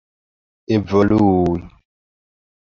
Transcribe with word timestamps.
evolui 0.75 1.61